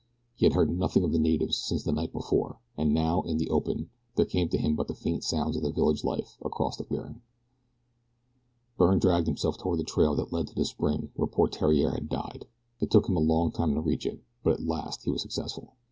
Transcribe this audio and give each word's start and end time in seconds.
He 0.35 0.47
had 0.47 0.53
heard 0.53 0.75
nothing 0.75 1.03
of 1.03 1.11
the 1.11 1.19
natives 1.19 1.57
since 1.57 1.83
the 1.83 1.91
night 1.91 2.11
before, 2.11 2.57
and 2.75 2.91
now, 2.91 3.21
in 3.21 3.37
the 3.37 3.51
open, 3.51 3.91
there 4.15 4.25
came 4.25 4.49
to 4.49 4.57
him 4.57 4.75
but 4.75 4.87
the 4.87 4.95
faint 4.95 5.23
sounds 5.23 5.55
of 5.55 5.61
the 5.61 5.71
village 5.71 6.03
life 6.03 6.39
across 6.43 6.75
the 6.75 6.85
clearing. 6.85 7.21
Byrne 8.79 8.97
dragged 8.97 9.27
himself 9.27 9.59
toward 9.59 9.77
the 9.77 9.83
trail 9.83 10.15
that 10.15 10.33
led 10.33 10.47
to 10.47 10.55
the 10.55 10.65
spring 10.65 11.11
where 11.15 11.27
poor 11.27 11.47
Theriere 11.47 11.91
had 11.91 12.09
died. 12.09 12.47
It 12.79 12.89
took 12.89 13.07
him 13.07 13.15
a 13.15 13.19
long 13.19 13.51
time 13.51 13.75
to 13.75 13.79
reach 13.79 14.07
it, 14.07 14.23
but 14.43 14.53
at 14.53 14.65
last 14.65 15.03
he 15.03 15.11
was 15.11 15.21
successful. 15.21 15.75